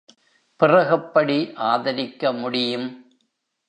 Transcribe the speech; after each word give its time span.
பிறகெப்படி 0.59 1.37
ஆதரிக்க 1.65 2.33
முடியும்? 2.33 2.87